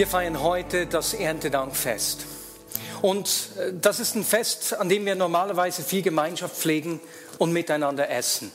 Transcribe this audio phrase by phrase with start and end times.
[0.00, 2.24] Wir feiern heute das Erntedankfest.
[3.02, 7.00] Und äh, das ist ein Fest, an dem wir normalerweise viel Gemeinschaft pflegen
[7.36, 8.50] und miteinander essen.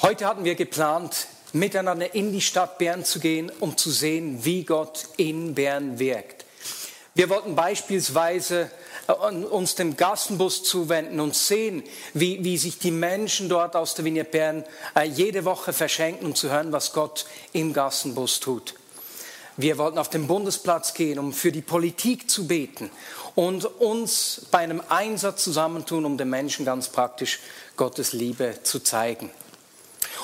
[0.00, 4.64] Heute hatten wir geplant, miteinander in die Stadt Bern zu gehen, um zu sehen, wie
[4.64, 6.46] Gott in Bern wirkt.
[7.14, 8.70] Wir wollten beispielsweise
[9.08, 11.82] äh, uns dem Gassenbus zuwenden und sehen,
[12.14, 16.34] wie, wie sich die Menschen dort aus der Vignette Bern äh, jede Woche verschenken, um
[16.34, 18.72] zu hören, was Gott im Gassenbus tut.
[19.58, 22.90] Wir wollten auf den Bundesplatz gehen, um für die Politik zu beten
[23.34, 27.40] und uns bei einem Einsatz zusammentun, um den Menschen ganz praktisch
[27.74, 29.30] Gottes Liebe zu zeigen.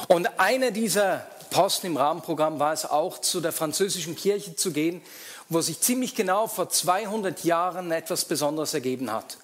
[0.09, 5.01] Und einer dieser Posten im Rahmenprogramm war es auch, zu der französischen Kirche zu gehen,
[5.49, 9.39] wo sich ziemlich genau vor 200 Jahren etwas Besonderes ergeben hat.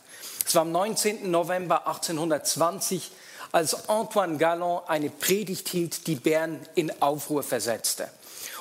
[0.47, 1.31] Es war am 19.
[1.31, 3.11] November 1820,
[3.53, 8.11] als Antoine Galland eine Predigt hielt, die Bern in Aufruhr versetzte.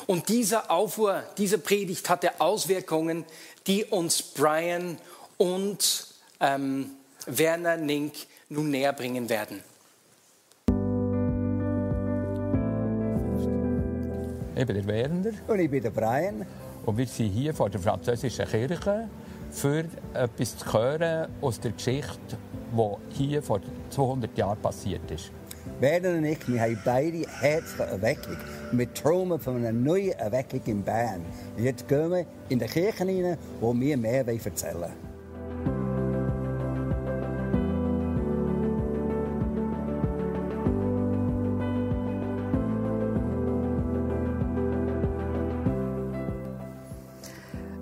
[0.08, 3.25] Und dieser Aufruhr, diese Predigt hatte Auswirkungen,
[3.67, 4.97] die uns Brian
[5.36, 6.08] und
[6.39, 6.91] ähm,
[7.25, 8.13] Werner Nink
[8.47, 9.61] nun näher bringen werden.
[14.55, 15.31] Ich bin der Werner.
[15.45, 16.45] Und ich bin der Brian.
[16.85, 19.09] Und wir sind hier vor der französischen Kirche,
[19.52, 22.38] für etwas zu hören aus der Geschichte,
[22.72, 25.31] die hier vor 200 Jahren passiert ist.
[25.80, 28.36] Werner und ich, wir haben beide Herz für Erweckung.
[28.72, 31.23] Wir träumen von einer neuen Erweckung in Bern.
[31.56, 35.07] Und jetzt gehen wir in die Kirche hinein, wo wir mehr erzählen wollen.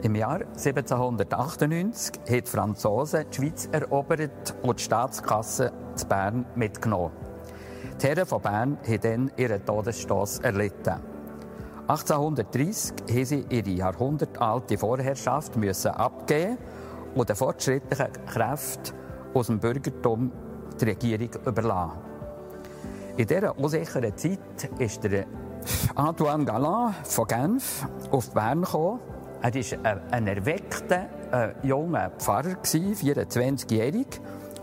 [0.03, 7.24] Im Jahr 1798 haben die Franzosen die Schweiz erobert und die Staatskasse zu Bern mitgenommen.
[8.01, 10.95] Die Herren von Bern haben dann ihren Todesstoß erlitten.
[11.87, 16.57] 1830 mussten sie ihre jahrhundertalte Vorherrschaft müssen abgeben
[17.13, 18.95] und den fortschrittlichen Kräften
[19.33, 20.31] aus dem Bürgertum
[20.79, 21.99] die Regierung überlassen.
[23.15, 25.25] In dieser unsicheren Zeit ist der
[25.95, 28.99] Antoine Galland von Genf auf Bern gekommen.
[29.41, 34.07] Er war ein erweckter, äh, junger Pfarrer, 24-jährig,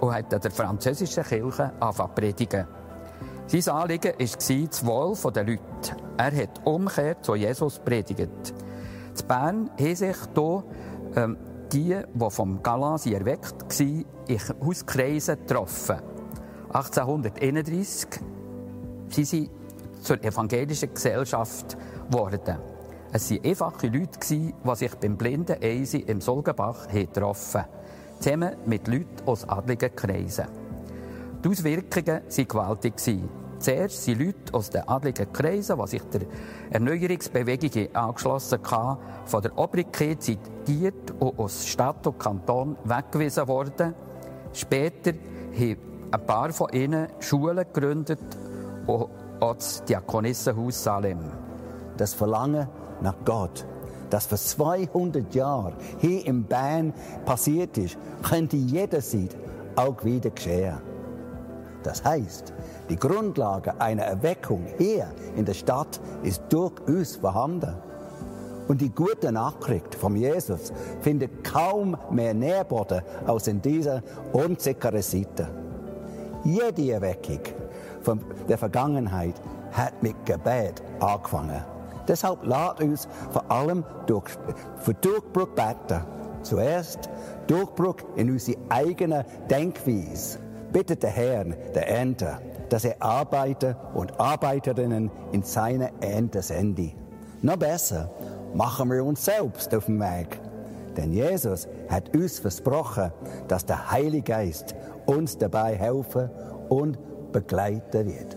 [0.01, 2.82] und hat an der französischen Kirche angefangen zu predigen.
[3.61, 5.61] Sein Anliegen war das Wohl der Leute.
[6.17, 8.19] Er hat Umkehr zu Jesus predigt.
[8.19, 10.65] In Bern haben sich hier
[11.17, 11.37] ähm,
[11.71, 15.97] die, die vom Galant erweckt waren, in Hauskreisen getroffen.
[16.73, 18.07] 1831
[19.11, 19.51] sind sie
[20.01, 21.77] zur evangelischen Gesellschaft
[22.11, 22.57] geworden.
[23.13, 27.69] Es waren einfache Leute, die sich beim blinden Eisi im Solgenbach getroffen haben,
[28.19, 30.47] zusammen mit Leuten aus adligen Kreisen.
[31.45, 32.95] Die Auswirkungen waren gewaltig.
[33.63, 36.23] Zuerst sind Leute aus den adligen Kreisen, die sich der
[36.71, 43.95] Erneuerungsbewegung angeschlossen haben, von der Obrigkeit zitiert und aus Stadt und Kanton weggewiesen worden.
[44.53, 45.77] Später haben
[46.11, 48.19] ein paar von ihnen Schulen gegründet
[48.89, 49.09] und
[49.39, 51.21] auch das Diakonissenhaus Salem.
[51.97, 52.67] Das Verlangen
[53.01, 53.65] nach Gott,
[54.11, 56.93] das vor 200 Jahren hier in Bern
[57.25, 59.37] passiert ist, könnte jederzeit
[59.77, 60.92] auch wieder geschehen.
[61.83, 62.53] Das heißt,
[62.89, 67.75] die Grundlage einer Erweckung hier in der Stadt ist durch uns vorhanden.
[68.69, 75.49] Und die gute Nachricht von Jesus findet kaum mehr Nährboden als in dieser unsicheren Seite.
[76.45, 77.41] Jede Erweckung
[78.03, 79.35] von der Vergangenheit
[79.73, 81.65] hat mit Gebet angefangen.
[82.09, 84.31] Deshalb lasst uns vor allem durch,
[84.77, 86.03] für Durchbruch beten.
[86.43, 87.09] Zuerst
[87.47, 90.39] Durchbruch in unsere eigene Denkweise.
[90.73, 92.41] Bittet der Herrn der Ernte,
[92.71, 96.93] dass er Arbeiter und Arbeiterinnen in seine Ernte sende.
[97.43, 98.11] Noch besser,
[98.55, 100.41] machen wir uns selbst auf den Weg.
[100.97, 103.13] Denn Jesus hat uns versprochen,
[103.49, 104.75] dass der Heilige Geist
[105.07, 106.31] uns dabei helfen
[106.69, 106.99] und
[107.33, 108.37] begleiten wird.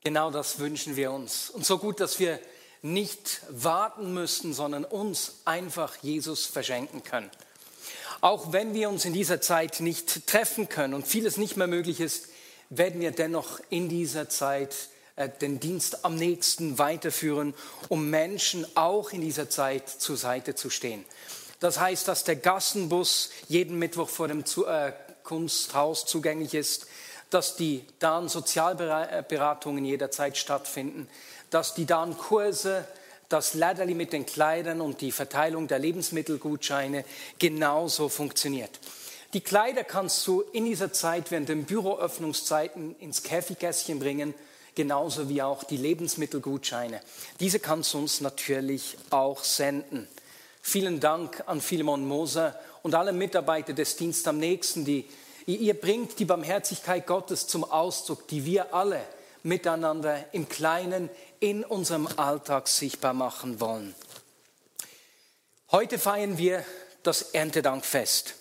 [0.00, 1.50] Genau das wünschen wir uns.
[1.50, 2.38] Und so gut, dass wir
[2.82, 7.30] nicht warten müssen, sondern uns einfach Jesus verschenken können.
[8.20, 12.00] Auch wenn wir uns in dieser Zeit nicht treffen können und vieles nicht mehr möglich
[12.00, 12.28] ist,
[12.70, 14.74] werden wir dennoch in dieser Zeit
[15.16, 17.54] äh, den Dienst am nächsten weiterführen,
[17.88, 21.04] um Menschen auch in dieser Zeit zur Seite zu stehen.
[21.60, 24.92] Das heißt, dass der Gassenbus jeden Mittwoch vor dem äh,
[25.24, 26.86] Kunsthaus zugänglich ist,
[27.30, 31.08] dass die Dan Sozialberatungen jederzeit stattfinden,
[31.50, 32.86] dass die Dan Kurse,
[33.28, 37.04] das Ladderli mit den Kleidern und die Verteilung der Lebensmittelgutscheine
[37.38, 38.70] genauso funktioniert.
[39.34, 44.32] Die Kleider kannst du in dieser Zeit während den Büroöffnungszeiten ins Käfigkästchen bringen,
[44.74, 47.00] genauso wie auch die Lebensmittelgutscheine.
[47.38, 50.08] Diese kannst du uns natürlich auch senden.
[50.62, 55.06] Vielen Dank an Philemon Moser und alle Mitarbeiter des Dienstes am Nächsten, die
[55.46, 59.02] ihr bringt die Barmherzigkeit Gottes zum Ausdruck, die wir alle
[59.42, 61.10] miteinander im Kleinen
[61.40, 63.94] in unserem Alltag sichtbar machen wollen.
[65.70, 66.64] Heute feiern wir
[67.02, 68.34] das Erntedankfest.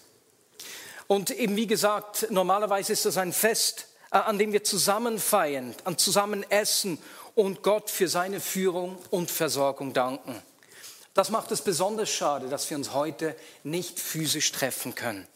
[1.08, 5.76] Und eben wie gesagt, normalerweise ist das ein Fest, äh, an dem wir zusammen feiern,
[5.84, 6.98] an zusammen essen
[7.36, 10.42] und Gott für seine Führung und Versorgung danken.
[11.14, 15.28] Das macht es besonders schade, dass wir uns heute nicht physisch treffen können.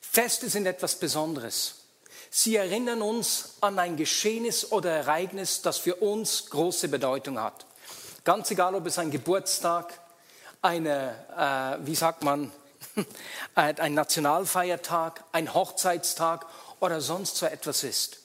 [0.00, 1.81] Feste sind etwas Besonderes.
[2.34, 7.66] Sie erinnern uns an ein Geschehnis oder Ereignis, das für uns große Bedeutung hat.
[8.24, 10.00] Ganz egal, ob es ein Geburtstag,
[10.62, 12.50] eine, äh, wie sagt man,
[13.54, 16.46] ein Nationalfeiertag, ein Hochzeitstag
[16.80, 18.20] oder sonst so etwas ist.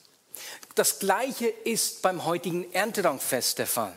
[0.74, 3.92] Das Gleiche ist beim heutigen Erntedankfest der Fall.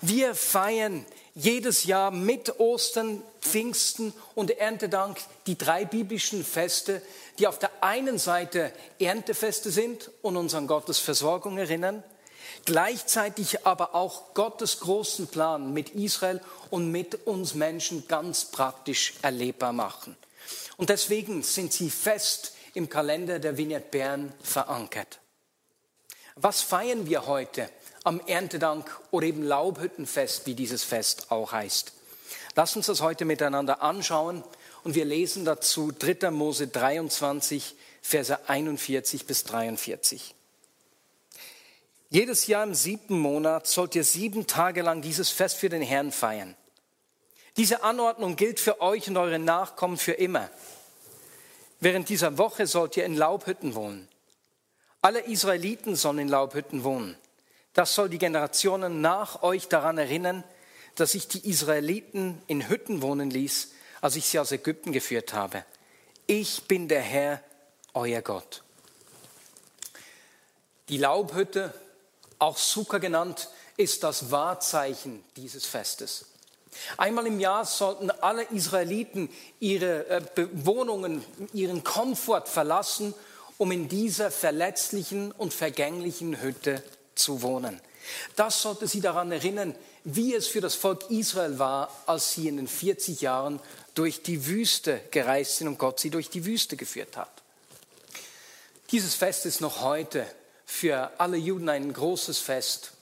[0.00, 1.04] Wir feiern
[1.34, 7.02] jedes Jahr mit Ostern, Pfingsten und Erntedank die drei biblischen Feste,
[7.38, 12.02] die auf der einen Seite Erntefeste sind und uns an Gottes Versorgung erinnern,
[12.64, 16.40] gleichzeitig aber auch Gottes großen Plan mit Israel
[16.70, 20.16] und mit uns Menschen ganz praktisch erlebbar machen.
[20.76, 25.18] Und deswegen sind sie fest im Kalender der Vignette Bern verankert.
[26.36, 27.68] Was feiern wir heute
[28.04, 31.92] am Erntedank oder eben Laubhüttenfest, wie dieses Fest auch heißt?
[32.58, 34.42] Lass uns das heute miteinander anschauen
[34.82, 36.32] und wir lesen dazu 3.
[36.32, 40.34] Mose 23, Verse 41 bis 43.
[42.10, 46.10] Jedes Jahr im siebten Monat sollt ihr sieben Tage lang dieses Fest für den Herrn
[46.10, 46.56] feiern.
[47.56, 50.50] Diese Anordnung gilt für euch und eure Nachkommen für immer.
[51.78, 54.08] Während dieser Woche sollt ihr in Laubhütten wohnen.
[55.00, 57.16] Alle Israeliten sollen in Laubhütten wohnen.
[57.72, 60.42] Das soll die Generationen nach euch daran erinnern,
[61.00, 65.64] dass ich die Israeliten in Hütten wohnen ließ, als ich sie aus Ägypten geführt habe.
[66.26, 67.42] Ich bin der Herr,
[67.94, 68.62] euer Gott.
[70.88, 71.74] Die Laubhütte,
[72.38, 76.26] auch Sukkah genannt, ist das Wahrzeichen dieses Festes.
[76.96, 80.22] Einmal im Jahr sollten alle Israeliten ihre äh,
[80.52, 83.14] Wohnungen, ihren Komfort verlassen,
[83.56, 86.82] um in dieser verletzlichen und vergänglichen Hütte
[87.14, 87.80] zu wohnen.
[88.36, 89.74] Das sollte sie daran erinnern,
[90.10, 93.60] wie es für das Volk Israel war, als sie in den 40 Jahren
[93.94, 97.30] durch die Wüste gereist sind und Gott sie durch die Wüste geführt hat.
[98.90, 100.26] Dieses Fest ist noch heute
[100.64, 102.92] für alle Juden ein großes Fest,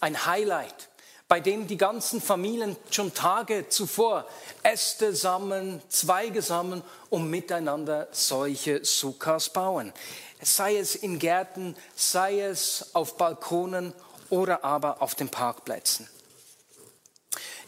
[0.00, 0.88] ein Highlight,
[1.28, 4.26] bei dem die ganzen Familien schon Tage zuvor
[4.62, 9.92] Äste sammeln, Zweige sammeln und miteinander solche Sukkas bauen.
[10.40, 13.92] Sei es in Gärten, sei es auf Balkonen
[14.30, 16.08] oder aber auf den Parkplätzen.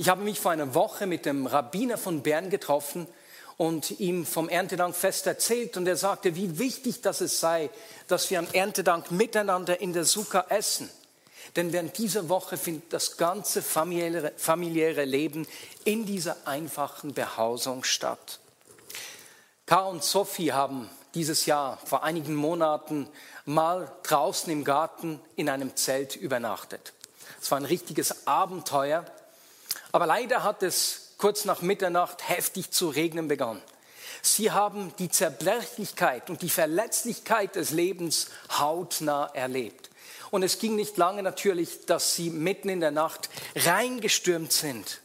[0.00, 3.06] Ich habe mich vor einer Woche mit dem Rabbiner von Bern getroffen
[3.58, 7.68] und ihm vom Erntedankfest erzählt und er sagte, wie wichtig das es sei,
[8.08, 10.88] dass wir am Erntedank miteinander in der Sukkah essen.
[11.54, 15.46] Denn während dieser Woche findet das ganze familiäre, familiäre Leben
[15.84, 18.40] in dieser einfachen Behausung statt.
[19.66, 23.06] Karl und Sophie haben dieses Jahr vor einigen Monaten
[23.44, 26.94] mal draußen im Garten in einem Zelt übernachtet.
[27.42, 29.04] Es war ein richtiges Abenteuer,
[29.92, 33.62] aber leider hat es kurz nach Mitternacht heftig zu regnen begonnen.
[34.22, 38.28] Sie haben die Zerbrechlichkeit und die Verletzlichkeit des Lebens
[38.58, 39.90] hautnah erlebt.
[40.30, 45.00] Und es ging nicht lange natürlich, dass sie mitten in der Nacht reingestürmt sind.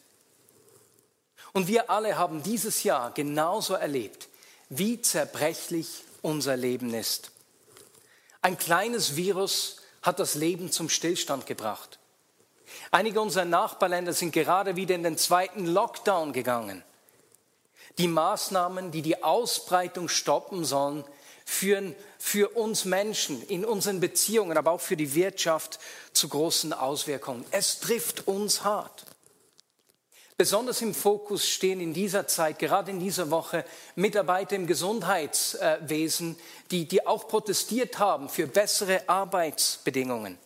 [1.54, 4.28] Und wir alle haben dieses Jahr genauso erlebt,
[4.70, 7.32] wie zerbrechlich unser Leben ist.
[8.42, 11.98] Ein kleines Virus hat das Leben zum Stillstand gebracht.
[12.92, 16.84] Einige unserer Nachbarländer sind gerade wieder in den zweiten Lockdown gegangen.
[17.98, 21.04] Die Maßnahmen, die die Ausbreitung stoppen sollen,
[21.46, 25.80] führen für uns Menschen in unseren Beziehungen, aber auch für die Wirtschaft
[26.12, 27.46] zu großen Auswirkungen.
[27.52, 29.06] Es trifft uns hart.
[30.38, 33.64] Besonders im Fokus stehen in dieser Zeit, gerade in dieser Woche,
[33.96, 36.36] Mitarbeiter im Gesundheitswesen,
[36.72, 40.38] die, die auch protestiert haben für bessere Arbeitsbedingungen.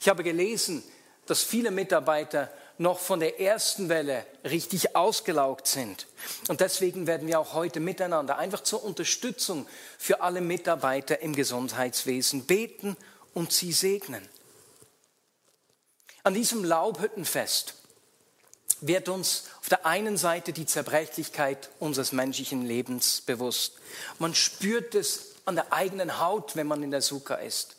[0.00, 0.82] Ich habe gelesen,
[1.30, 6.06] dass viele Mitarbeiter noch von der ersten Welle richtig ausgelaugt sind.
[6.48, 9.68] Und deswegen werden wir auch heute miteinander einfach zur Unterstützung
[9.98, 12.96] für alle Mitarbeiter im Gesundheitswesen beten
[13.32, 14.26] und sie segnen.
[16.24, 17.74] An diesem Laubhüttenfest
[18.80, 23.74] wird uns auf der einen Seite die Zerbrechlichkeit unseres menschlichen Lebens bewusst.
[24.18, 27.76] Man spürt es an der eigenen Haut, wenn man in der Sukkah ist.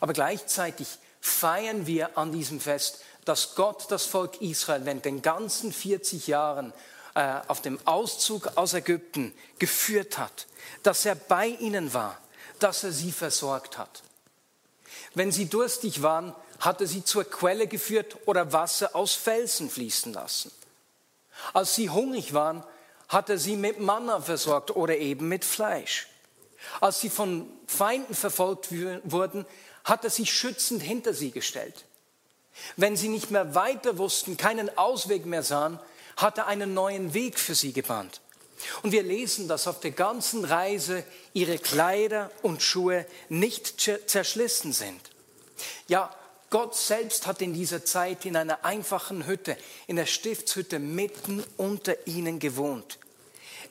[0.00, 5.72] Aber gleichzeitig feiern wir an diesem Fest, dass Gott das Volk Israel während den ganzen
[5.72, 6.74] 40 Jahren
[7.14, 10.46] äh, auf dem Auszug aus Ägypten geführt hat,
[10.82, 12.18] dass er bei ihnen war,
[12.58, 14.02] dass er sie versorgt hat.
[15.14, 20.12] Wenn sie durstig waren, hat er sie zur Quelle geführt oder Wasser aus Felsen fließen
[20.12, 20.50] lassen.
[21.52, 22.64] Als sie hungrig waren,
[23.08, 26.08] hat er sie mit Manna versorgt oder eben mit Fleisch.
[26.80, 28.68] Als sie von Feinden verfolgt
[29.04, 29.44] wurden,
[29.84, 31.84] hat er sich schützend hinter sie gestellt.
[32.76, 35.78] Wenn sie nicht mehr weiter wussten, keinen Ausweg mehr sahen,
[36.16, 38.20] hat er einen neuen Weg für sie gebahnt.
[38.82, 45.00] Und wir lesen, dass auf der ganzen Reise ihre Kleider und Schuhe nicht zerschlissen sind.
[45.88, 46.14] Ja,
[46.50, 52.06] Gott selbst hat in dieser Zeit in einer einfachen Hütte, in der Stiftshütte mitten unter
[52.06, 52.98] ihnen gewohnt.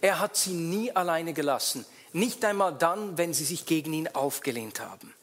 [0.01, 4.79] Er hat sie nie alleine gelassen, nicht einmal dann, wenn sie sich gegen ihn aufgelehnt
[4.79, 5.13] haben.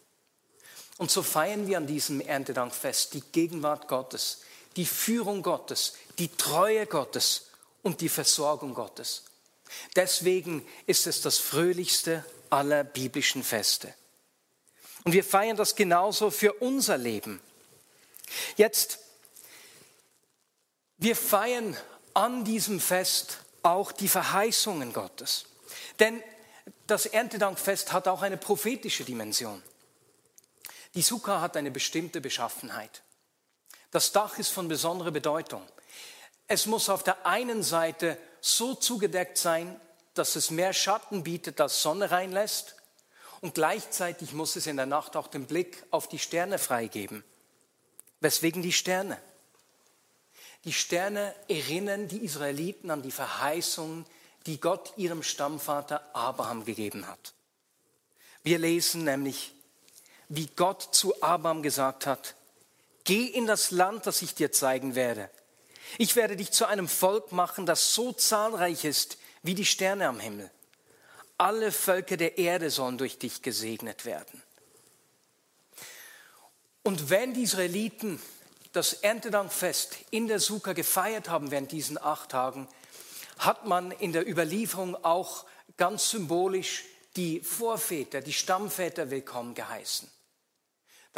[0.98, 4.42] Und so feiern wir an diesem Erntedankfest die Gegenwart Gottes,
[4.76, 7.46] die Führung Gottes, die Treue Gottes
[7.82, 9.22] und die Versorgung Gottes.
[9.96, 13.94] Deswegen ist es das fröhlichste aller biblischen Feste.
[15.04, 17.40] Und wir feiern das genauso für unser Leben.
[18.56, 18.98] Jetzt,
[20.96, 21.76] wir feiern
[22.14, 25.46] an diesem Fest auch die Verheißungen Gottes.
[26.00, 26.22] Denn
[26.86, 29.62] das Erntedankfest hat auch eine prophetische Dimension.
[30.94, 33.02] Die Sukkah hat eine bestimmte Beschaffenheit.
[33.90, 35.62] Das Dach ist von besonderer Bedeutung.
[36.46, 39.80] Es muss auf der einen Seite so zugedeckt sein,
[40.14, 42.76] dass es mehr Schatten bietet, als Sonne reinlässt.
[43.40, 47.22] Und gleichzeitig muss es in der Nacht auch den Blick auf die Sterne freigeben.
[48.20, 49.20] Weswegen die Sterne?
[50.64, 54.06] Die Sterne erinnern die Israeliten an die Verheißungen,
[54.46, 57.34] die Gott ihrem Stammvater Abraham gegeben hat.
[58.42, 59.54] Wir lesen nämlich
[60.28, 62.34] wie Gott zu Abraham gesagt hat,
[63.04, 65.30] geh in das Land, das ich dir zeigen werde.
[65.96, 70.20] Ich werde dich zu einem Volk machen, das so zahlreich ist wie die Sterne am
[70.20, 70.50] Himmel.
[71.38, 74.42] Alle Völker der Erde sollen durch dich gesegnet werden.
[76.82, 78.20] Und wenn die Israeliten
[78.72, 82.68] das Erntedankfest in der Sukkah gefeiert haben während diesen acht Tagen,
[83.38, 86.84] hat man in der Überlieferung auch ganz symbolisch
[87.16, 90.10] die Vorväter, die Stammväter willkommen geheißen.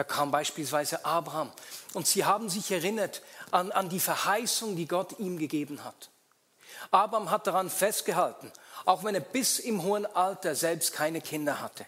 [0.00, 1.52] Da kam beispielsweise Abraham
[1.92, 6.08] und sie haben sich erinnert an, an die Verheißung, die Gott ihm gegeben hat.
[6.90, 8.50] Abraham hat daran festgehalten,
[8.86, 11.84] auch wenn er bis im hohen Alter selbst keine Kinder hatte.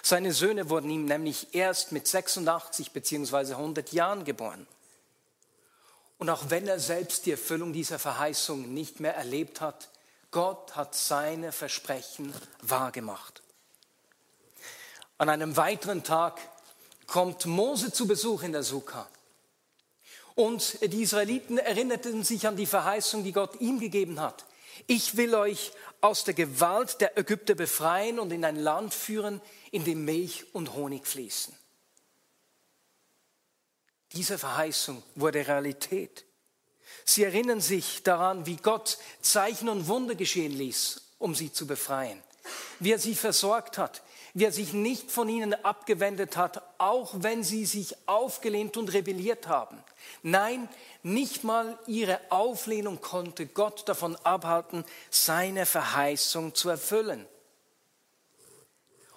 [0.00, 4.66] Seine Söhne wurden ihm nämlich erst mit 86 beziehungsweise 100 Jahren geboren.
[6.16, 9.90] Und auch wenn er selbst die Erfüllung dieser Verheißung nicht mehr erlebt hat,
[10.30, 13.42] Gott hat seine Versprechen wahrgemacht.
[15.18, 16.40] An einem weiteren Tag
[17.06, 19.08] kommt Mose zu Besuch in der Sukkah.
[20.34, 24.46] Und die Israeliten erinnerten sich an die Verheißung, die Gott ihm gegeben hat.
[24.86, 29.40] Ich will euch aus der Gewalt der Ägypter befreien und in ein Land führen,
[29.70, 31.54] in dem Milch und Honig fließen.
[34.12, 36.24] Diese Verheißung wurde Realität.
[37.04, 42.22] Sie erinnern sich daran, wie Gott Zeichen und Wunder geschehen ließ, um sie zu befreien,
[42.78, 44.02] wie er sie versorgt hat,
[44.34, 49.46] wie er sich nicht von ihnen abgewendet hat, auch wenn sie sich aufgelehnt und rebelliert
[49.46, 49.82] haben.
[50.22, 50.68] Nein,
[51.02, 57.26] nicht mal ihre Auflehnung konnte Gott davon abhalten, seine Verheißung zu erfüllen.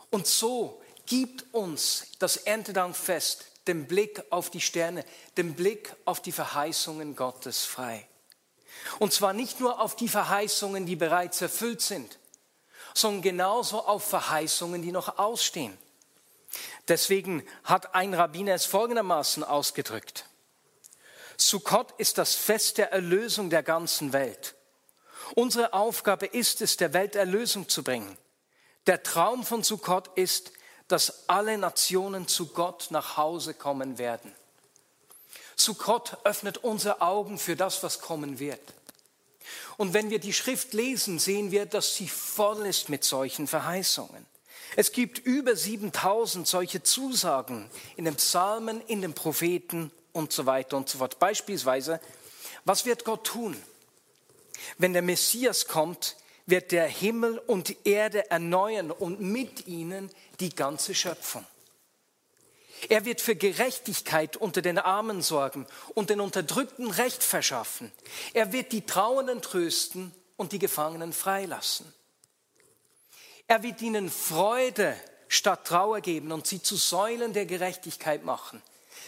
[0.10, 5.03] Und so gibt uns das Erntedankfest den Blick auf die Sterne,
[5.38, 8.07] den Blick auf die Verheißungen Gottes frei.
[9.00, 12.19] Und zwar nicht nur auf die Verheißungen, die bereits erfüllt sind,
[12.96, 15.78] sondern genauso auf Verheißungen, die noch ausstehen.
[16.88, 20.25] Deswegen hat ein Rabbiner es folgendermaßen ausgedrückt.
[21.38, 24.56] Sukkot ist das Fest der Erlösung der ganzen Welt.
[25.36, 28.18] Unsere Aufgabe ist es, der Welt Erlösung zu bringen.
[28.88, 30.54] Der Traum von Sukkot ist,
[30.88, 34.34] dass alle Nationen zu Gott nach Hause kommen werden.
[35.58, 38.62] Sukkot öffnet unsere Augen für das, was kommen wird.
[39.77, 44.25] Und wenn wir die Schrift lesen, sehen wir, dass sie voll ist mit solchen Verheißungen.
[44.75, 50.77] Es gibt über 7000 solche Zusagen in den Psalmen, in den Propheten und so weiter
[50.77, 51.20] und so fort.
[51.20, 52.00] Beispielsweise,
[52.65, 53.55] was wird Gott tun?
[54.77, 56.15] Wenn der Messias kommt,
[56.46, 61.46] wird der Himmel und Erde erneuern und mit ihnen die ganze Schöpfung.
[62.89, 67.91] Er wird für Gerechtigkeit unter den Armen sorgen und den Unterdrückten Recht verschaffen.
[68.34, 71.91] Er wird die Trauernden trösten und die Gefangenen freilassen.
[73.48, 74.96] Er wird ihnen Freude
[75.27, 78.62] statt Trauer geben und sie zu Säulen der Gerechtigkeit machen.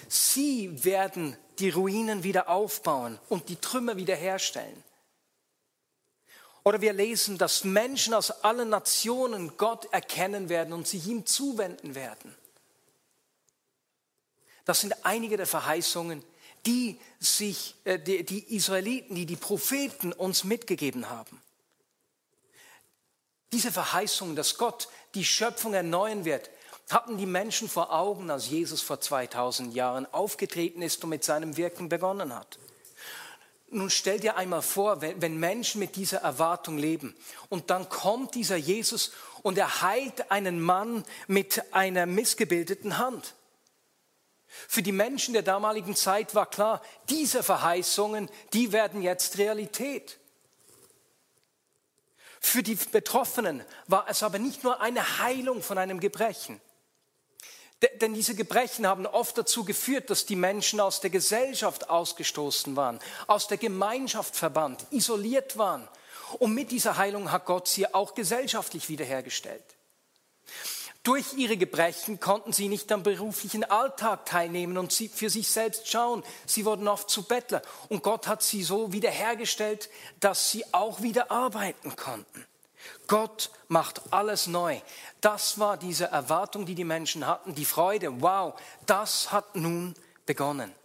[0.08, 4.84] Sie werden die Ruinen wieder aufbauen und die Trümmer wiederherstellen.
[6.64, 11.96] Oder wir lesen, dass Menschen aus allen Nationen Gott erkennen werden und sich ihm zuwenden
[11.96, 12.36] werden.
[14.68, 16.22] Das sind einige der Verheißungen,
[16.66, 21.42] die sich äh, die, die Israeliten, die die Propheten uns mitgegeben haben.
[23.54, 26.50] Diese Verheißung, dass Gott die Schöpfung erneuern wird,
[26.90, 31.56] hatten die Menschen vor Augen, als Jesus vor 2000 Jahren aufgetreten ist und mit seinem
[31.56, 32.60] Wirken begonnen hat.
[33.70, 37.16] Nun stell dir einmal vor, wenn, wenn, Menschen mit dieser Erwartung leben
[37.48, 43.34] und dann kommt dieser Jesus und er heilt einen Mann mit einer missgebildeten Hand.
[44.48, 50.18] Für die Menschen der damaligen Zeit war klar, diese Verheißungen, die werden jetzt Realität.
[52.40, 56.62] Für die Betroffenen war es aber nicht nur eine Heilung von einem Gebrechen.
[58.02, 63.00] Denn diese Gebrechen haben oft dazu geführt, dass die Menschen aus der Gesellschaft ausgestoßen waren,
[63.28, 65.88] aus der Gemeinschaft verbannt, isoliert waren.
[66.40, 69.64] Und mit dieser Heilung hat Gott sie auch gesellschaftlich wiederhergestellt.
[71.08, 76.22] Durch ihre Gebrechen konnten sie nicht am beruflichen Alltag teilnehmen und für sich selbst schauen.
[76.46, 77.62] Sie wurden oft zu Bettler.
[77.88, 82.46] Und Gott hat sie so wiederhergestellt, dass sie auch wieder arbeiten konnten.
[83.08, 84.82] Gott macht alles neu.
[85.22, 88.22] Das war diese Erwartung, die die Menschen hatten, die Freude.
[88.22, 89.96] Wow, das hat nun
[90.26, 90.76] begonnen.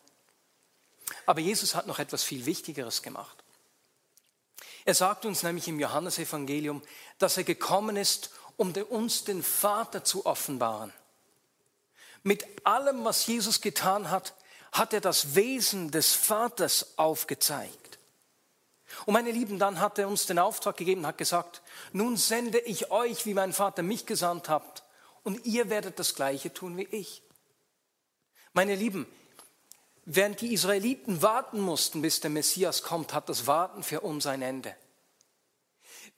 [1.27, 3.43] Aber Jesus hat noch etwas viel Wichtigeres gemacht.
[4.85, 6.81] Er sagt uns nämlich im Johannesevangelium,
[7.19, 10.93] dass er gekommen ist, um uns den Vater zu offenbaren.
[12.23, 14.35] Mit allem, was Jesus getan hat,
[14.71, 17.99] hat er das Wesen des Vaters aufgezeigt.
[19.07, 21.63] Und meine Lieben, dann hat er uns den Auftrag gegeben, hat gesagt,
[21.93, 24.85] nun sende ich euch, wie mein Vater mich gesandt hat,
[25.23, 27.23] und ihr werdet das Gleiche tun wie ich.
[28.53, 29.07] Meine Lieben,
[30.05, 34.43] während die Israeliten warten mussten, bis der Messias kommt, hat das Warten für uns ein
[34.43, 34.75] Ende.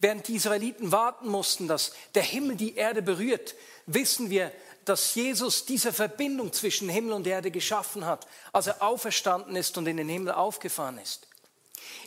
[0.05, 3.55] Während die Israeliten warten mussten, dass der Himmel die Erde berührt,
[3.87, 4.53] wissen wir,
[4.85, 9.87] dass Jesus diese Verbindung zwischen Himmel und Erde geschaffen hat, als er auferstanden ist und
[9.87, 11.27] in den Himmel aufgefahren ist.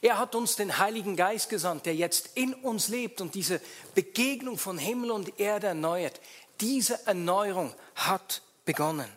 [0.03, 3.59] Er hat uns den Heiligen Geist gesandt, der jetzt in uns lebt und diese
[3.95, 6.21] Begegnung von Himmel und Erde erneuert.
[6.61, 9.09] Diese Erneuerung hat begonnen.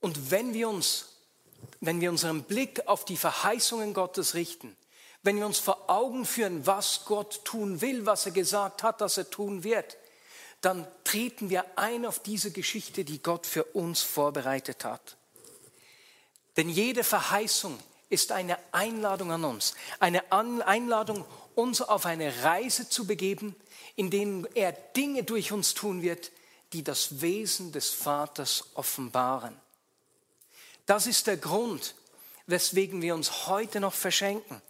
[0.00, 1.10] Und wenn wir uns,
[1.78, 4.76] wenn wir unseren Blick auf die Verheißungen Gottes richten,
[5.26, 9.18] wenn wir uns vor Augen führen, was Gott tun will, was er gesagt hat, dass
[9.18, 9.96] er tun wird,
[10.60, 15.16] dann treten wir ein auf diese Geschichte, die Gott für uns vorbereitet hat.
[16.56, 17.76] Denn jede Verheißung
[18.08, 21.24] ist eine Einladung an uns, eine Einladung,
[21.56, 23.56] uns auf eine Reise zu begeben,
[23.96, 26.30] in denen er Dinge durch uns tun wird,
[26.72, 29.56] die das Wesen des Vaters offenbaren.
[30.86, 31.96] Das ist der Grund,
[32.46, 34.62] weswegen wir uns heute noch verschenken.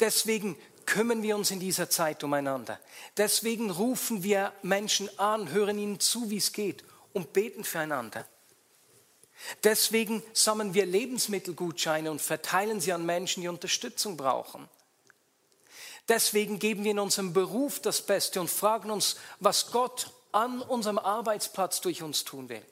[0.00, 2.78] Deswegen kümmern wir uns in dieser Zeit umeinander.
[3.16, 8.26] Deswegen rufen wir Menschen an, hören ihnen zu, wie es geht und beten füreinander.
[9.64, 14.68] Deswegen sammeln wir Lebensmittelgutscheine und verteilen sie an Menschen, die Unterstützung brauchen.
[16.08, 20.98] Deswegen geben wir in unserem Beruf das Beste und fragen uns, was Gott an unserem
[20.98, 22.62] Arbeitsplatz durch uns tun will.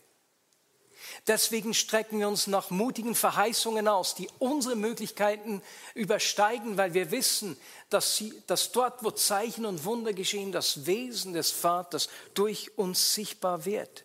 [1.27, 5.62] Deswegen strecken wir uns nach mutigen Verheißungen aus, die unsere Möglichkeiten
[5.94, 7.57] übersteigen, weil wir wissen,
[7.90, 13.14] dass, sie, dass dort, wo Zeichen und Wunder geschehen, das Wesen des Vaters durch uns
[13.14, 14.05] sichtbar wird.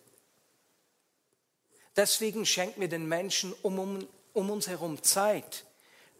[1.96, 5.64] Deswegen schenken wir den Menschen um, um, um uns herum Zeit,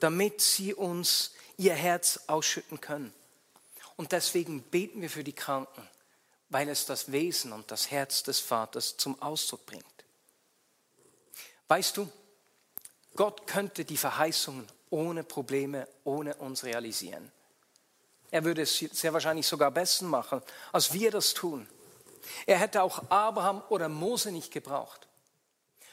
[0.01, 3.15] damit sie uns ihr Herz ausschütten können.
[3.97, 5.89] Und deswegen beten wir für die Kranken,
[6.49, 9.85] weil es das Wesen und das Herz des Vaters zum Ausdruck bringt.
[11.71, 12.11] Weißt du,
[13.15, 17.31] Gott könnte die Verheißungen ohne Probleme, ohne uns realisieren.
[18.33, 21.69] Er würde es sehr wahrscheinlich sogar besser machen, als wir das tun.
[22.45, 25.07] Er hätte auch Abraham oder Mose nicht gebraucht.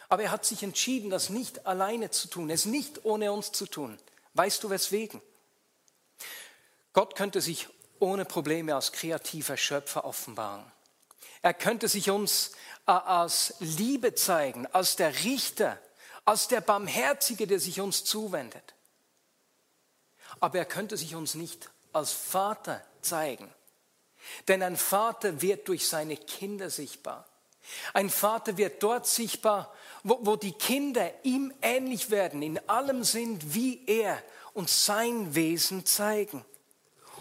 [0.10, 3.68] Aber er hat sich entschieden, das nicht alleine zu tun, es nicht ohne uns zu
[3.68, 4.00] tun.
[4.34, 5.22] Weißt du weswegen?
[6.94, 7.68] Gott könnte sich
[8.00, 10.72] ohne Probleme als kreativer Schöpfer offenbaren.
[11.42, 12.52] Er könnte sich uns
[12.88, 15.80] äh, als Liebe zeigen, als der Richter,
[16.26, 18.74] als der Barmherzige, der sich uns zuwendet.
[20.40, 23.50] Aber er könnte sich uns nicht als Vater zeigen.
[24.48, 27.26] Denn ein Vater wird durch seine Kinder sichtbar.
[27.94, 29.74] Ein Vater wird dort sichtbar,
[30.04, 34.22] wo, wo die Kinder ihm ähnlich werden, in allem sind wie er
[34.54, 36.46] und sein Wesen zeigen.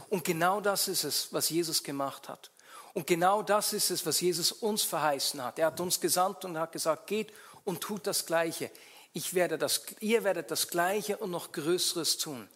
[0.08, 2.50] Und genau das ist es, was Jesus gemacht hat.
[2.96, 5.58] Und genau das ist es, was Jesus uns verheißen hat.
[5.58, 7.30] Er hat uns gesandt und hat gesagt, geht
[7.64, 8.70] und tut das Gleiche.
[9.12, 12.48] Ich werde das, ihr werdet das Gleiche und noch Größeres tun,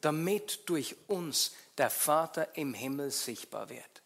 [0.00, 4.02] damit durch uns der Vater im Himmel sichtbar wird.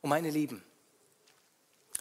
[0.00, 0.64] Und meine Lieben,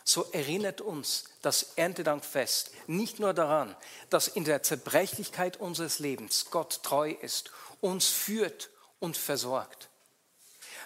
[0.04, 3.76] so erinnert uns das Erntedankfest nicht nur daran,
[4.12, 7.50] dass in der Zerbrechlichkeit unseres Lebens Gott treu ist,
[7.82, 9.90] uns führt und versorgt.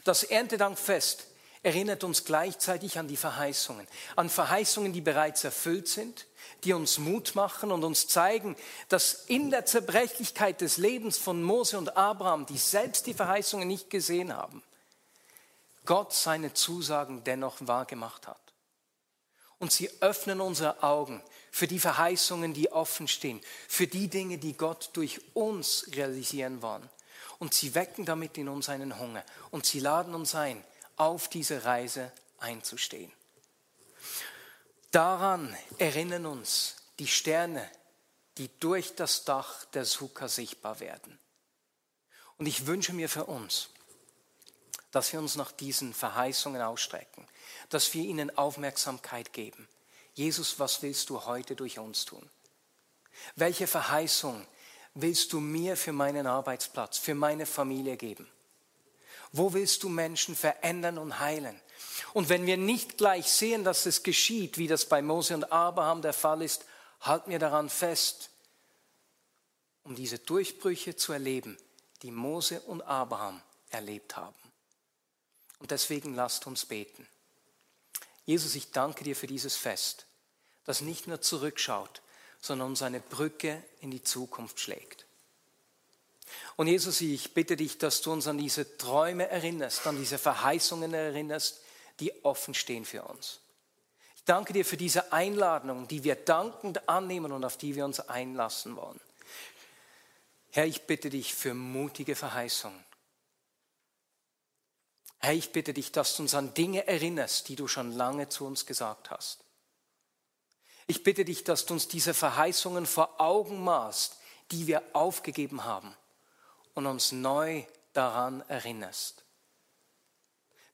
[0.06, 1.29] Das Erntedankfest
[1.64, 6.26] erinnert uns gleichzeitig an die Verheißungen, an Verheißungen, die bereits erfüllt sind,
[6.64, 8.56] die uns Mut machen und uns zeigen,
[8.88, 13.90] dass in der Zerbrechlichkeit des Lebens von Mose und Abraham, die selbst die Verheißungen nicht
[13.90, 14.64] gesehen haben,
[15.86, 18.40] Gott seine Zusagen dennoch wahrgemacht hat.
[19.58, 24.54] Und sie öffnen unsere Augen für die Verheißungen, die offen stehen, für die Dinge, die
[24.54, 26.90] Gott durch uns realisieren wollen.
[27.40, 29.24] Und sie wecken damit in uns einen Hunger.
[29.52, 30.64] Und sie laden uns ein,
[31.00, 33.12] auf diese Reise einzustehen.
[34.92, 37.70] Daran erinnern uns die Sterne,
[38.38, 41.20] die durch das Dach der Sukkah sichtbar werden.
[42.38, 43.70] Und ich wünsche mir für uns,
[44.92, 47.28] dass wir uns nach diesen Verheißungen ausstrecken,
[47.70, 49.68] dass wir ihnen Aufmerksamkeit geben.
[50.16, 52.30] Jesus, was willst du heute durch uns tun?
[53.36, 54.46] Welche Verheißung
[54.96, 58.30] willst du mir für meinen Arbeitsplatz, für meine Familie geben?
[59.32, 61.60] Wo willst du Menschen verändern und heilen?
[62.14, 66.02] Und wenn wir nicht gleich sehen, dass es geschieht, wie das bei Mose und Abraham
[66.02, 66.66] der Fall ist,
[67.02, 68.30] halten wir daran fest,
[69.84, 71.58] um diese Durchbrüche zu erleben,
[72.02, 74.36] die Mose und Abraham erlebt haben.
[75.60, 77.08] Und deswegen lasst uns beten.
[78.26, 80.06] Jesus, ich danke dir für dieses Fest,
[80.64, 82.02] das nicht nur zurückschaut,
[82.42, 85.06] sondern uns eine Brücke in die Zukunft schlägt.
[86.60, 90.94] Und Jesus, ich bitte dich, dass du uns an diese Träume erinnerst, an diese Verheißungen
[90.94, 91.62] erinnerst,
[92.02, 93.40] die offen stehen für uns.
[94.18, 98.02] Ich danke dir für diese Einladung, die wir dankend annehmen und auf die wir uns
[98.02, 99.00] einlassen wollen.
[100.52, 102.84] Herr, ich bitte dich für mutige Verheißungen.
[105.20, 108.46] Herr, ich bitte dich, dass du uns an Dinge erinnerst, die du schon lange zu
[108.46, 109.46] uns gesagt hast.
[110.88, 114.18] Ich bitte dich, dass du uns diese Verheißungen vor Augen maßt,
[114.52, 115.96] die wir aufgegeben haben
[116.80, 119.26] und uns neu daran erinnerst.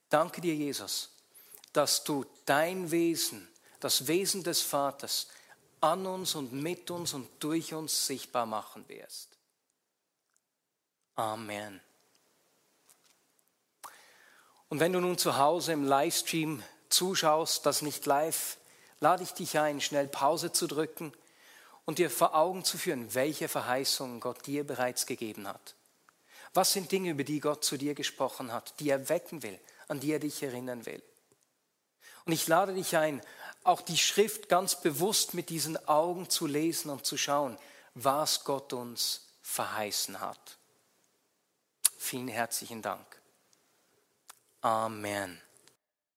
[0.09, 1.09] Danke dir, Jesus,
[1.73, 3.47] dass du dein Wesen,
[3.79, 5.27] das Wesen des Vaters,
[5.81, 9.29] an uns und mit uns und durch uns sichtbar machen wirst.
[11.15, 11.81] Amen.
[14.69, 18.57] Und wenn du nun zu Hause im Livestream zuschaust, das nicht live,
[18.99, 21.13] lade ich dich ein, schnell Pause zu drücken
[21.85, 25.75] und dir vor Augen zu führen, welche Verheißungen Gott dir bereits gegeben hat.
[26.55, 29.99] Was sind Dinge, über die Gott zu dir gesprochen hat, die er wecken will, an
[29.99, 31.03] die er dich erinnern will?
[32.23, 33.21] Und ich lade dich ein,
[33.65, 37.57] auch die Schrift ganz bewusst mit diesen Augen zu lesen und zu schauen,
[37.93, 40.57] was Gott uns verheißen hat.
[41.97, 43.05] Vielen herzlichen Dank.
[44.61, 45.41] Amen.